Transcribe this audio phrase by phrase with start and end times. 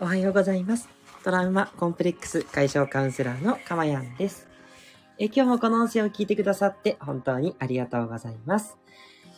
[0.00, 0.88] おはようございます。
[1.24, 4.48] トラウマコンプレックス解消カウンセラーのかまやんです。
[5.18, 8.78] え今日もこの音声を聞いてくださって本当にありがとうございます。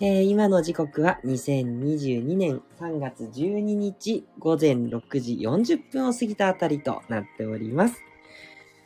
[0.00, 8.00] えー今の時刻は2022年3月12日午前6時40分を過ぎたあたりとなっております。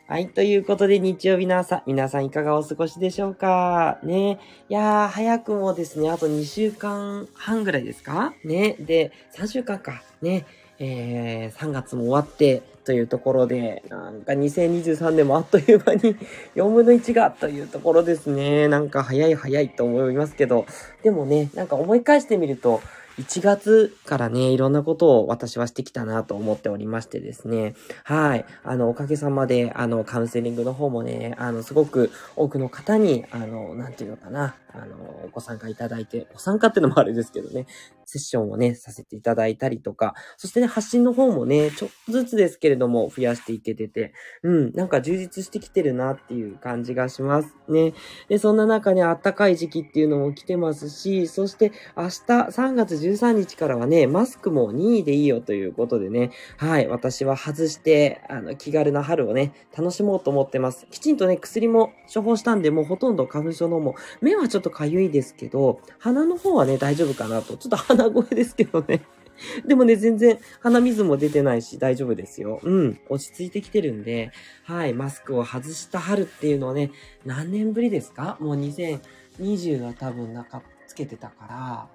[0.09, 0.29] はい。
[0.31, 3.99] ということで、日曜日の朝、皆さんいかがお過ごしでしょうか？
[4.05, 4.39] ね。
[4.69, 8.33] いやー、早くもですね、あと2週間半ぐらいですか？
[8.45, 8.77] ね。
[8.79, 10.05] で、3週間か。
[10.23, 10.47] ね。
[10.79, 16.17] えー、3月も終わって、というところで、なんか2023年もあっという間に
[16.55, 18.69] 4分の1がというところですね。
[18.69, 20.67] なんか早い早いと思いますけど、
[21.03, 22.81] でもね、なんか思い返してみると、
[23.19, 27.75] 1月からね、いろんなことを私はしてきたなと思っておりましてですね。
[28.05, 28.45] はい。
[28.63, 37.67] あの、おかげさまで、あの、カウンセリングの方もね、あの、すごく多くの方に、あの、なんていうのかな、あの、ご参加いただいて、ご参加ってのもあれですけどね、
[38.05, 47.95] セッションをね、させていただいたりとか、そしてね、発信の方もね、ちょっとずつですけれども、増やしていけてて、うん、なんか充実してきてるなっていう感じがしますね。
[48.29, 60.87] で、そんな中ね、暖かい時期っていうのも来てますし、そして明日3月13日からはね、マスクも任意でいいよということでね、はい、私は外して、あの、気軽な春をね、楽しもうと思ってます。
[60.91, 67.57] きちんとね、薬も処方したんで、もうほとんど花粉症のもう、目はちょっととかゆいですけど、鼻の方はね、大丈夫かなと。
[67.57, 69.03] ちょっと鼻声ですけどね。
[69.65, 72.59] でもね、全然鼻水も出てないし大丈夫ですよ。
[72.65, 73.01] うん。
[73.09, 74.33] 落ち着いてきてるんで、
[74.65, 76.91] はい、マスクを外した春っていうのはね、
[77.25, 78.39] 何年ぶりですか？
[78.41, 81.89] もう2020は多分中つけてたか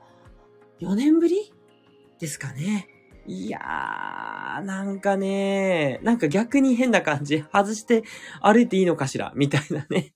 [0.79, 1.51] ら、4年ぶり
[2.19, 2.87] ですかね。
[3.27, 7.43] いやー、なんかね、なんか逆に変な感じ。
[7.53, 8.03] 外して
[8.41, 9.33] 歩いていいのかしら？
[9.35, 10.13] みたいなね。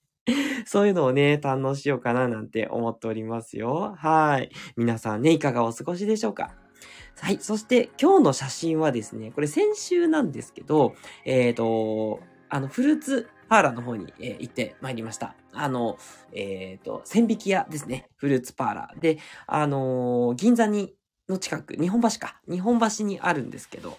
[0.68, 3.96] そういうのをね、堪能しようかななんて思っておりますよ。
[3.98, 4.50] はい。
[4.76, 6.56] 皆さんね、いかがお過ごしでしょうか？
[7.20, 7.38] はい。
[7.40, 15.36] そして今日の写真はですね、これ先週なんですけど、えっ、と、あの、フルーツパーラーの方に、えー行ってまいりました。
[15.54, 15.98] あの、
[16.34, 18.10] えっ、と、千匹屋ですね。
[18.18, 19.00] フルーツパーラー。
[19.00, 20.96] で、あのー銀座に、
[21.30, 22.40] の近く、日本橋か。
[22.50, 23.98] 日本橋にあるんですけど、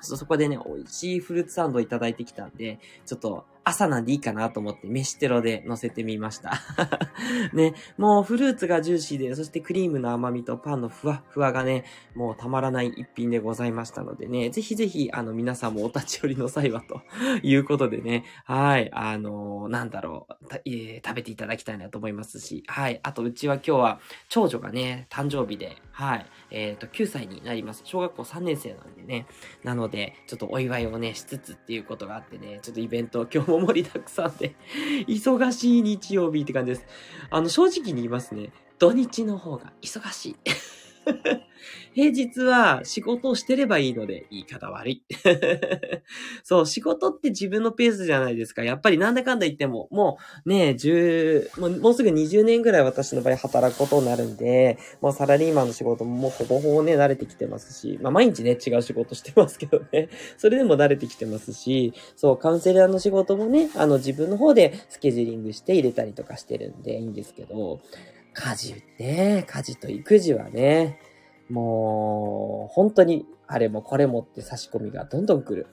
[0.00, 6.60] そそこでね、美味しいフルーツサンドをいただいてきたんで、ちょっと朝なんでいいかなと思って飯テロで乗せてみました。
[7.52, 11.84] ね、もうフルーツがジューシーで、そしてクリームの甘みとパンのふわっふわがね、
[12.14, 17.02] もうたまらない一品でございましたのでね、ぜひぜひ、あの、皆さんもお立ち寄りの際はと
[17.42, 27.82] いうことでね、はい、あのなんだろう、えー食べていただきたいなと思いますし、はい、あとうちは今日は長女がね、誕生日で、はい、えっ、と、9歳になります。
[27.84, 29.26] 小学校3年生なんでね、
[29.64, 34.54] なので、ちょっとお祝いをね、しつつっていうことがあってね、ちょっとイベント今日も盛りだくさんで、
[35.08, 36.86] 忙しい日曜日って感じです。
[37.30, 40.36] あの、正直に言いますね、土日の方が忙しい。
[41.94, 45.02] 平日は仕事をしてればいいので、言い方悪い。
[46.44, 48.62] そう、仕事って自分のペースじゃないですか。
[48.62, 60.08] やっぱりなんだかんだ言っても、もうね、10、もうもうすぐ20年ぐらい私の場合働くことになるんで、もうサラリーマンの仕事ももうほぼほぼね、慣れてきてますし、まあ毎日ね、違う仕事してますけどね。
[60.36, 67.80] それでも慣れてきてますし、そう、カウンセラーの仕事もね、あの自分の方でスケジューリングして入れたりとかしてるんでいいんですけど、
[68.36, 71.00] 家事ね、家事と育児はね、
[71.48, 75.68] もう、本当に、あれもこれもって差し込みがどんどん来る。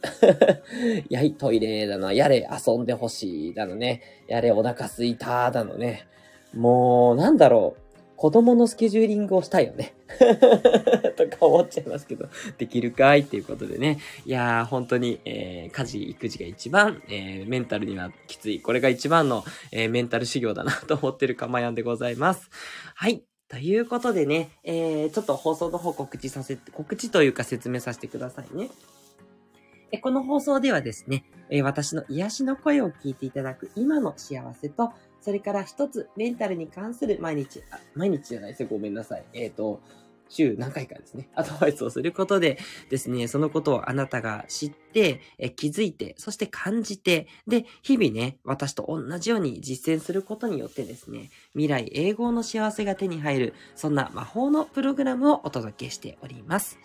[1.10, 6.08] やい、トイレだな、やれ、遊んでほしいだのね、やれ、お腹すいただのね。
[6.54, 7.93] もう、なんだろう。
[8.16, 9.96] 子供のスケジューリングをしたいよね。
[11.18, 14.00] とか思っちゃいますけど、できるかいっていうことでね。
[14.26, 18.62] いやー、本当に、えー、家事、育児が一番、えー、メンタルにはきつい。
[18.62, 22.50] これが一番の、えー、メンタル修行だなと思ってるかまやんでございます。
[22.96, 23.24] はい。
[23.50, 28.70] ということでね、えー、ちょっと放送の方告知させて、告知というか説明させてくださいね。
[29.92, 34.92] えこの放送ではですね、え私の癒しの声を聞いていただく今の幸せと、
[35.24, 39.24] それから一つメンタルに関する毎日、あ毎日じゃないですよ、ごめんなさい。
[39.34, 39.80] えっ、と、
[40.28, 42.58] 週何回かですね、 アドバイスをすることで
[42.90, 56.80] ですね、そのことをあなたが知って、え気づいて、そして感じて、で、日々ね、私と同じように実践することによってですね、未来永劫の幸せが手に入る、そんな魔法のプログラムをお届けしております。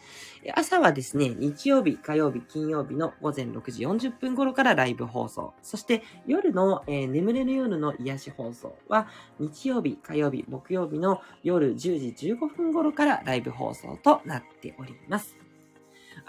[0.55, 5.55] 朝はですね、日曜日、火曜日、金曜日の午前6時40分頃からライブ放送。
[5.63, 9.09] そして夜の、えー眠れる夜の癒し放送は
[9.39, 15.48] 日曜日、火曜日、木曜日の夜10時15分頃からライブ放送となっております。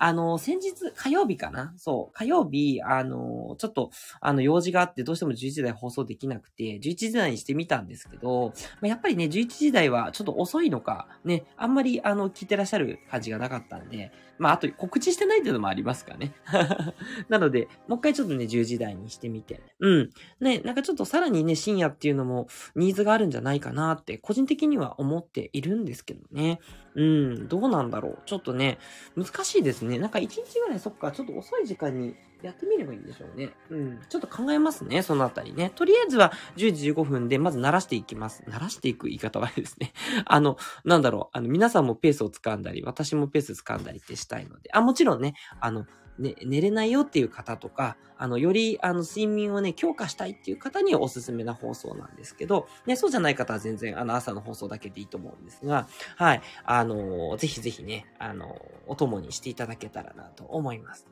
[0.02, 1.74] あの、先日、火曜日かな？
[1.76, 3.92] そう、火曜日、あの、ちょっと、
[4.22, 16.34] あの、用事があってどうしても11時台放送できなくて、11時台にしてみたんですけど、まあ、やっぱりね、11時台はちょっと遅いのか、ね、あんまり、あの、聞いてらっしゃる感じがなかったんで、まあ、あと告知してないっていうのもありますかね。
[17.28, 19.62] なので、もう一回ちょっとね、10時台にしてみて。
[19.80, 20.10] うん。
[20.40, 26.60] ね、なんかちょっとさらにね、深夜っていうのもニーズがあるんじゃないかなって、個人的には思っているんですけどね。
[26.96, 28.20] うん、どうなんだろう。
[28.26, 28.80] ちょっとね、
[29.16, 30.00] 難しいですね。
[30.00, 33.52] なんか1日ぐらいそっか、ちょっと遅い時間にやってみればいいんでしょうね。
[33.70, 34.00] うん。
[34.10, 35.72] ちょっと考えますね、そのあたりね。
[35.76, 38.44] とりあえずは10時15分でまず鳴らしていきます。
[38.48, 39.94] 鳴らしていく言い方はですね。
[40.26, 41.38] あの、なんだろう。
[41.38, 44.70] あの、皆さんもペースを掴んだり、私もペース掴んだりってしたいので。
[44.74, 45.86] あ、もちろんね、あの、
[46.20, 55.88] ね、寝れないよっていう方とか、あの、より、あの、睡眠をね、強化したいっていう方におすすめな放送なんですけど、ね、そうじゃない方は全然、あの、朝の放送だけでいいと思うんですが、
[56.18, 61.08] はい、あの、ぜひぜひね、あの、お供にしていただけたらなと思います。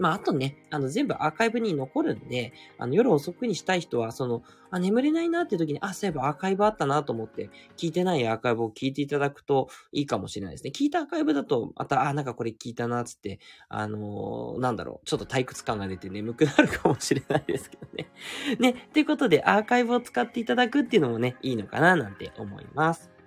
[0.00, 10.72] まあ、あとね、あの、全部アーカイブに残るんで、あの、夜遅くにしたい人は、その、あ、眠れないなっていう時に、あ、そういえばアーカイブあったなと思って、聞いてないアーカイブを聞いていただくといいかもしれないですね。
[10.74, 18.10] 聞いたアーカイブだと、また、あ、なんかこれ聞いたな、つって、あのー、なんだろう、ちょっと退屈感が出て眠くなるかもしれないですけどね。
[18.58, 23.19] ね、ということで、アーカイブを使っていただくっていうのもね、いいのかな、なんて思います。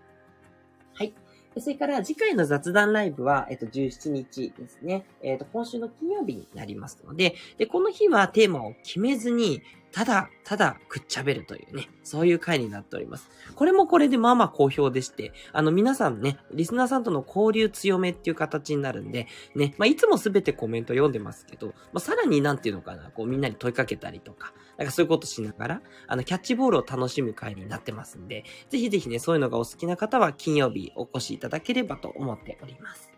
[1.59, 5.05] それから次回の雑談ライブは、えっと、17日ですね。
[5.21, 9.61] えっと、今週の金曜日になりますので、で、この日はテーマを決めずに、
[9.93, 13.29] ただ、ただ、くっちゃべるというね、そういう回になっております。
[13.53, 33.12] これもこれでまあまあ好評でして、あの皆さんね、リスナーさんとの交流強めっていう形になるんで、ね、まあいつもすべてコメント読んでますけど、まあさらになんていうのかな、こうみんなに問いかけたりとか、なんかそういうことしながら、あの、キャッチボールを楽しむ回になってますんで、ぜひぜひね、そういうのがお好きな方は金曜日お越しいただければと思っております。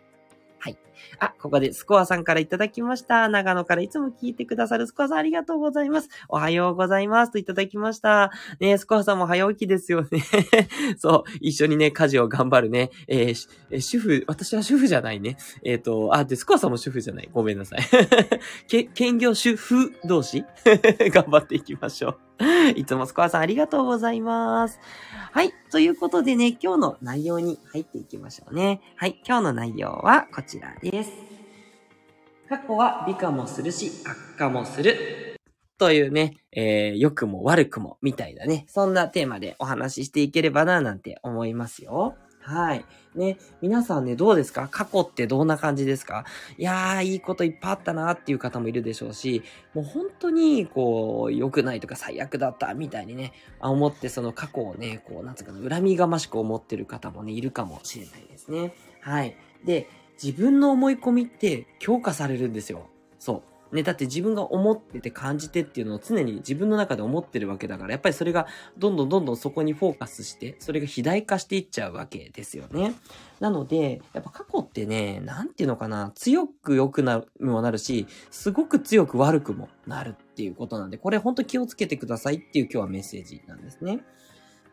[0.66, 0.78] はい。
[1.20, 3.28] あ、ここでスコアさんからいただきました。
[3.28, 6.08] 長野からいつも聞いてくださるスコアさんありがとうございます。
[6.28, 8.32] おはようございますといただきました。
[8.58, 10.24] ねスコアさんも早起きですよね。
[10.98, 12.90] そう、一緒にね、家事を頑張るね。
[13.06, 15.36] えー、え主婦、私は主婦じゃないね。
[15.62, 17.28] えっ、ー、と、あ、で、スコアさんも主婦じゃない。
[17.32, 17.80] ごめんなさい。
[18.66, 20.44] け、兼業主婦同士？
[21.12, 22.25] 頑張っていきましょう。
[22.76, 24.78] いつもスコアさんありがとうございます。
[25.32, 25.52] はい。
[25.70, 28.80] ということでね、今日の内容に入っていきましょうね。
[28.96, 29.20] はい。
[29.26, 31.12] 今日の内容はこちらです。
[32.48, 35.36] 過去は美化もするし、悪化もする。
[35.78, 42.16] というね、えー、良くも悪くもみたいなね、そんなテーマでお話ししていければな、なんて思いますよ。
[42.46, 42.84] はい。
[43.16, 44.68] ね、皆さんね、どうですか？
[44.70, 46.24] 過去ってどんな感じですか？
[46.58, 49.42] いやー、いいこといっぱいあったなっていう方もいるでしょうし、
[49.74, 58.74] もう本当に、こう、良くないとか最悪だったみたいにね、思ってその過去をね、こう、なんつうかな、恨みがましく思ってる方もね、いるかもしれないですね。
[59.00, 59.36] はい。
[59.64, 59.88] で、
[60.22, 62.86] 自分の思い込みって強化されるんですよ。
[63.18, 63.42] そう。
[63.72, 68.46] ね、だって自分が思ってて感じてっていうのを常に自分の中で思ってるわけだから、やっぱりそれが
[68.78, 72.94] どんどんどんどんそこにフォーカスして、それが肥大化していっちゃうわけですよね。
[73.40, 84.00] なので、やっぱ過去ってね、なんていうのかな、強く良くなるもなるし、すごく強く悪くもなるっていうことなんで、これほんと気をつけてくださいっていう今日はメッセージなんですね。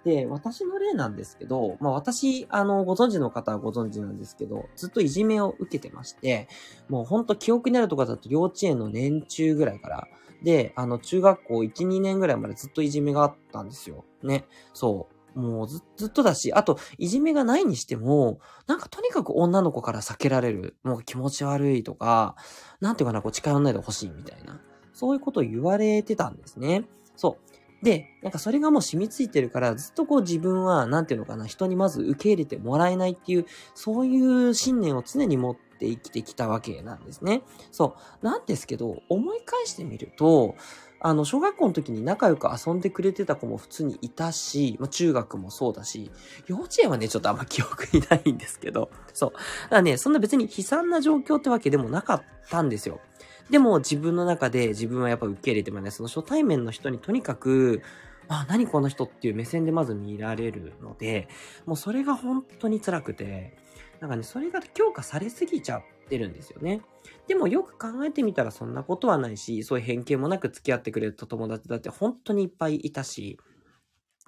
[0.06, 6.48] で、私の例なんですけど、まあ私、あの、ご存知の方はご存知なんですけど、ずっといじめを受けてまして、
[6.90, 10.08] もうほんと記憶にあるとかだと幼稚園の年中ぐらいから、
[10.44, 14.04] で、あの、中学校1、2年ぐらいまでずっといじめがあったんですよ。
[14.24, 14.46] ね。
[14.74, 15.40] そう。
[15.40, 22.36] もうずずっとだし、あと、いじめがないにしても、なんかとにかく女の子から避けられる、もう気持ち悪いとか、
[22.82, 24.62] なんていうかな、こう近寄んないでほしいみたいな。
[24.94, 26.86] そういうことを言われてたんですね。
[27.16, 27.53] そう。
[27.84, 37.42] で、なんかそれがもう染みついてるから、ずっとこう自分は、なんていうのかな、人にまず受け入れてもらえないっていう、そういう信念を常に持って生きてきたわけなんですね。
[37.72, 38.26] そう。
[38.26, 40.56] なんですけど、思い返してみると、
[41.02, 46.10] あの、小学校の時に仲良く遊んでくれてた子も普通にいたし、まあ、中学もそうだし、
[46.48, 49.32] 幼稚園はね、ちょっとあんま記憶にないんですけど、そう。
[49.34, 53.02] だからね、そんな別に悲惨な状況ってわけでもなかったんですよ。
[53.50, 57.82] でも自分の中で自分はやっぱ受け入れてもね、その初対面の人にとにかく、
[58.28, 61.28] あ、何この人っていう目線でまず見られるので、
[61.66, 63.58] もうそれが本当に辛くて、
[64.00, 66.82] なんかね、それが強化されすぎちゃってるんですよね。
[67.28, 73.40] でもよく考えてみたらそんなことはないし、そういう偏見もなく付き合ってくれる友達だって本当にいっぱいいたし、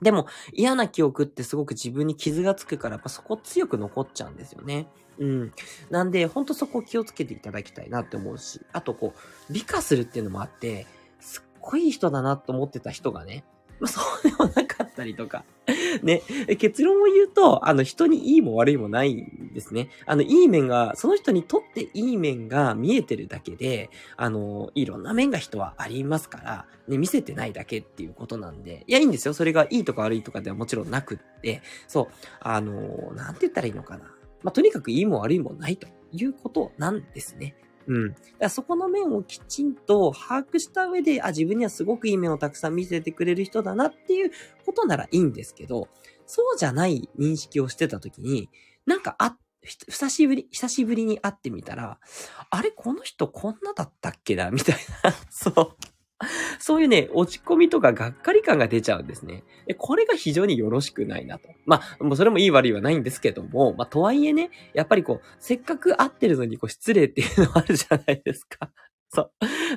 [0.02, 4.88] でも嫌な記憶ってすごく自分に傷がつくから、やっぱそこ強く残っちゃうんですよね。
[5.18, 5.54] うん。
[5.90, 10.86] なんで、ほんとそこ気をつけていただきたいなって思うし、あとこう、美化するっていうのもあって、
[11.20, 13.46] すっごいいい人だなと思ってた人がね、
[13.80, 15.44] まあそうでもなかったりとか。
[16.02, 16.22] ね。
[16.58, 19.90] 結論を言うと、あの、人にいいも悪いもないんですね。
[20.06, 29.34] あの、いい面が、その人にとっていい面が見えてるだけで、あの、いろんな面が人はありますから、ね、見せてないだけっていうことなんで、いや、いいんですよ。
[29.34, 32.08] それがいいとか悪いとかではもちろんなくって、そう、
[32.40, 34.06] あの、なんて言ったらいいのかな。
[34.44, 37.56] まあ、とにかくいいも悪いもないということなんですね。
[37.88, 38.10] うん。
[38.10, 44.32] だからそこの面をきちんと把握した上で、あ、自分にはすごくいい面をたくさん見せてくれる人だなっていう
[44.66, 45.88] ことならいいんですけど、
[46.26, 48.50] そうじゃない認識をしてた時に、
[48.86, 52.00] なんかあ、久しぶり、久しぶりに会ってみたら、
[52.50, 55.12] あれこの人こんなだったっけなみたいな。
[55.30, 55.95] そう。
[56.60, 59.44] そういうね、落ち込みとかがっかり感が出ちゃうんですね。
[59.78, 61.50] これが非常によろしくないなと。
[61.66, 68.72] まあ、もうそれもいい悪いはないんですけども、まあ、とはいえね、やっぱりこう、せっかく会ってるのにこう、失礼っていうのはあるじゃないですか。
[69.10, 69.32] そう。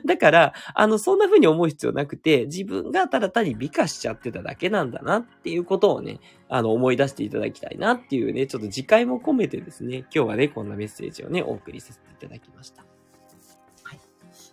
[0.06, 12.87] だから、あの、そんな風に思う必要なくて、自分がただ単に美化しちゃってただけなんだなっていうことをね、あの、思い出していただきたいなっていうね、ちょっと次回も込めてですね、今日はね、こんなメッセージをね、お送りさせていただきました。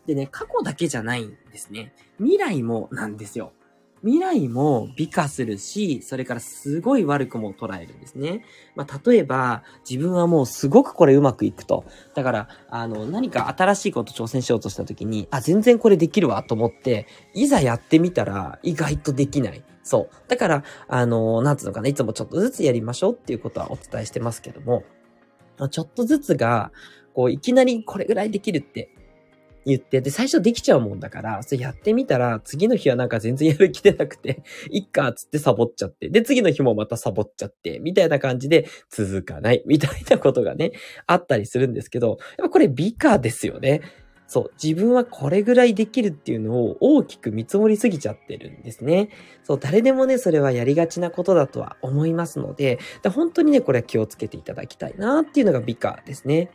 [0.08, 1.94] でね、過去だけじゃないんですね。
[2.20, 3.54] 未来もなんですよ。
[4.06, 8.46] 未来も美化するし、それからすごい悪くも捉えるんですね。
[8.76, 11.86] まあ、例えば、自分はもうすごくこれうまくいくと。
[12.14, 19.64] だから、あの、何か新しいこと挑戦しようとした時に、あ、全然これできるわと思って、いざやってみたら意外とできない。
[19.82, 20.16] そう。
[20.28, 24.84] だから、あの、なんつうのかな、いつもちょっとずつやりましょうっていうことはお伝えしてますけども、
[25.72, 26.72] ちょっとずつが、
[27.16, 28.92] こう、いきなりこれぐらいできるって
[29.66, 40.72] 言って、で、最初できちゃうもんだから、それやってみたら、次の日はなんか全然やる気出なくて、 いっか、つってサボっちゃって、で、次の日もまたサボっちゃって、みたいな感じで続かない、みたいなことがね、
[41.08, 42.18] あったりするんですけど、やっ
[42.48, 43.82] ぱこれ美化ですよね。
[44.28, 44.52] そう。
[44.62, 49.10] 自分はこれぐらいできるっていうのを大きく見積もりすぎちゃってるんですね。
[49.44, 49.60] そう。
[49.60, 56.50] 誰でもね、それはやりがちなことだとは思いますので、で本当にね、これは気をつけていただきたいなっていうのが美化ですね。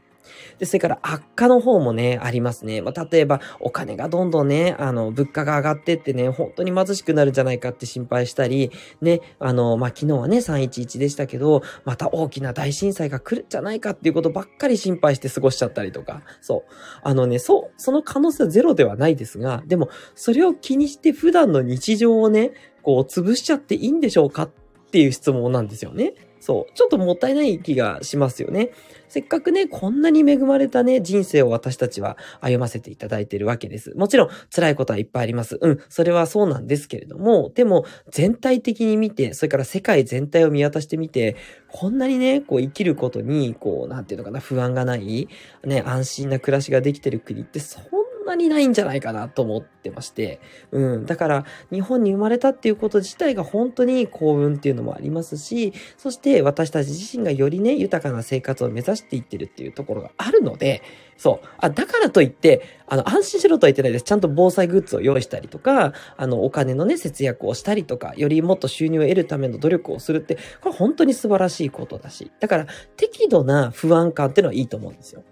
[0.58, 2.82] で、それから悪化の方もね、ありますね。
[2.82, 8.70] まあ、例えば、お金がどんどんね、あの、物価が上がってってね、本当に貧しくなるんじゃないかって心配したり、
[9.00, 16.72] ね、あの、まあ、昨日はね、311でしたけど、また大きな大震災が来るんじゃないかっていうことばっかり心配して過ごしちゃったりとか、そう。
[17.02, 24.50] あのね、そう、その可能性はゼロではないですが、でも、それを気にして普段の日常をね、こう、潰しちゃっていいんでしょうかっ
[24.90, 26.14] ていう質問なんですよね。
[26.40, 26.72] そう。
[26.74, 28.70] ちょっともったいない気がしますよね。
[29.08, 33.92] せっかくね、こんなに恵まれたね、人生を私たちは歩ませていただいているわけです。
[33.96, 35.58] もちろん、辛いことはいっぱいあります。
[35.60, 41.36] うん、それはそうなんですけれども、でも、全体的に見て、それから世界全体を見渡してみて、
[41.68, 45.28] こんなにね、こう生きることに、こう、なんていうのかな、不安がない、
[45.64, 47.84] ね、安心な暮らしができてる国って、そん
[48.30, 51.06] なにないんじゃないかなと思ってまして、うん。
[51.06, 60.82] だから、日本に生まれたっていうこと自体が本当に幸運っていうのもありますし、そして私たち自身がよりね、豊かな生活を目指していってるっていうところがあるので、
[61.16, 61.46] そう。
[61.58, 64.04] あ、だからといって、あの、安心しろとは言ってないです。
[64.04, 72.30] ちゃんと防災グッズを用意したりとか、あの、お金のね、節約をしたりとか、よりもっと収入を得るための努力をするって、これ本当に素晴らしいことだし。
[72.40, 75.22] だから、適度な不安感っていうのはいいと思うんですよ。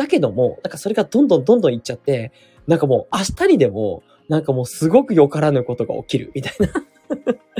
[0.00, 2.32] だけども、なんかそれがどんどんどんどんいっちゃって、
[2.66, 6.68] なんかもう明日にでも、なんかもうすごくよからぬことが起きるみたいな。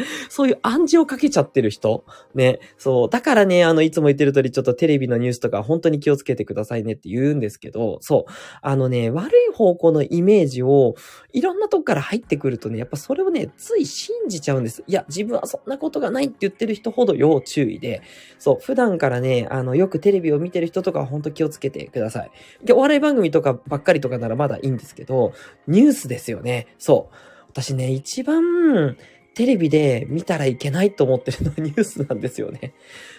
[0.29, 2.05] そういう暗示をかけちゃってる人
[2.35, 2.61] ね。
[2.79, 3.11] そう。
[3.11, 8.33] だからね、あの、いつも言ってる通り、ちょっとテレビのニュースとか本当に気をつけてくださいねって言うんですけど、そう。
[8.63, 10.95] あのね、悪い方向のイメージを、
[11.33, 14.83] いろんなとこから入ってくるとね、やっぱそれをね、つい信じちゃうんです。
[14.87, 18.03] いや、自分はそんなことがないって言ってる人ほど要注意で、
[18.39, 18.59] そう。
[18.61, 22.31] 普段からね、あの、よくテレビを見てる人とかは本当気をつけてください。
[22.65, 25.33] で、お笑い番組とかばっかりとかならまだいいんですけど、
[25.67, 26.67] ニュースですよね。
[26.79, 27.15] そう。
[27.51, 28.97] 私ね、一番、
[29.41, 32.75] テレビで見たらいけないと思ってるのはニュースなんですよね。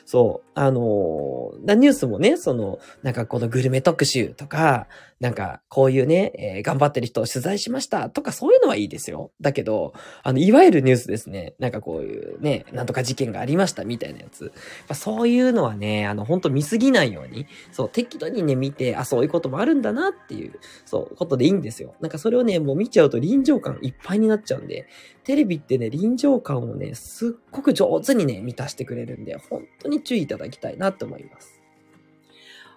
[0.05, 0.49] そう。
[0.53, 4.87] あのー、ニュースもね、その、なんかこのグルメ特集とか、
[5.21, 9.31] なんかこういうね、えー、頑張ってる人を取材しましたとかそういうのはいいですよ。
[9.39, 11.53] だけど、あの、いわゆるニュースですね。
[11.59, 14.51] なんかこういうね、なんとか事件がありましたみたいなやつ。
[14.95, 20.53] そういうのはね、あの、本当見すぎないように、そう、適度にね、見て、あ、そういうこともあるんだなっていう、
[20.85, 21.93] そう、ことでいいんですよ。
[22.01, 24.87] なんかそれをね、もう見ちゃうと臨場感いっぱいになっちゃうんで、
[25.23, 31.50] テレビってね、臨場感をね、すっごく上手にね、満たしてくれるんで、本当に注意いただきたいなと思います。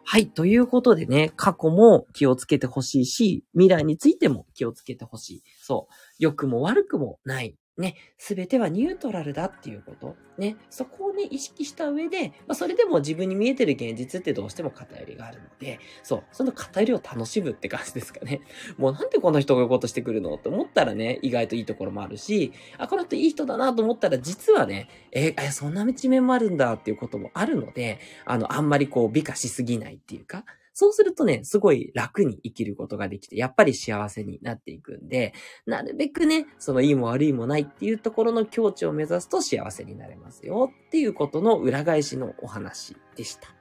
[0.07, 0.29] はい。
[0.29, 5.43] ということでね、過去も気をつけてほしいし、未来についても気をつけてほしい。
[5.63, 5.95] そう。
[6.19, 10.17] 良くも悪くもないね、すべてはニュートラルだっていうこと。
[10.39, 18.43] ね、そこをね、意識した上で、まあ、それでも自分に見えてる現実ってどうしても偏りがあるので、そう、その偏りを楽しむって感じですかね。
[18.79, 35.33] もうなんでこの人がこういうことしてくるのって思ったらね、意外といいところもあるし、あ、この人いい人だなと思ったら、実はね、えー、え、そんな一面もあるんだっていうこともあるので、あの、あんまりこう、美化しすぎないっていうか、そうするとね、すごい楽に生きることができて、やっぱり幸せになっていくんで、
[35.67, 43.54] なるべくね、そのいいも悪いもないっていうところの境地を目指すと幸せになれますよっていうことの裏返しのお話でした。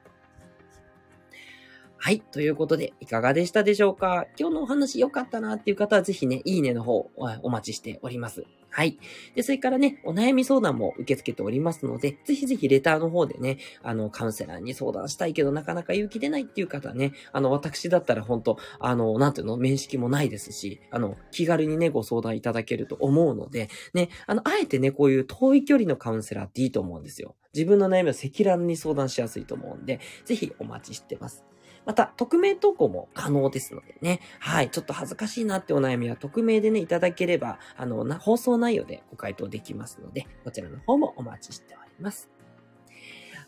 [2.04, 2.20] はい。
[2.20, 4.26] ということで、いかがでしたでしょうか？
[4.38, 7.10] 今日のお話良かったなっていう方はぜひね、いいねの方
[7.42, 8.44] お待ちしております。
[8.68, 8.98] はい。
[9.34, 27.34] で、それからね、お悩み相談も受け付けておりますので、ぜひぜひレターの方でね、あの、カウンセラーに相談したいけど、なかなか勇気出ないっていう方はね、あの、私だったら本当あの、なんていうの、面識もないですし、あの、気軽にね、ご相談いただけると思うので、ね、あの、あえてね、こういう遠い距離のカウンセラーっていいと思うんですよ。
[27.54, 31.46] 自分の悩みを赤裸々に相談しやすいと思うんで、ぜひお待ちしてます。
[31.86, 34.20] また、匿名投稿も可能ですのでね。
[34.40, 34.70] はい。
[34.70, 42.30] ちょっと恥ずかしいなってお悩みは匿名でね、いただければ、あの、な、放送内容でご回答できますので、こちらの方もお待ちしております。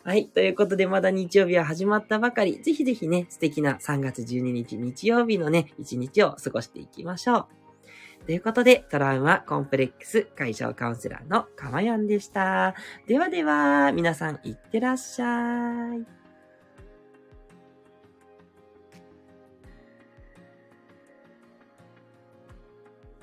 [0.03, 0.27] はい。
[0.27, 2.61] ということで、まだ日曜日は始まったばかり。
[2.61, 8.25] ぜひぜひね、素敵な3月12日日曜日のね、一日を過ごしていきましょう。
[8.25, 12.75] ということで、トラウマコンプレックス解消カウンセラーのかまやんでした。
[13.05, 16.16] ではでは、皆さんいってらっしゃい。